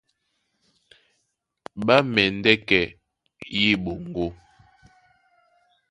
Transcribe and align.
Ɓá 1.85 1.95
mɛndɛ́ 2.13 2.55
kɛ́ 2.67 2.83
yé 3.53 3.67
eɓoŋgó, 3.75 4.25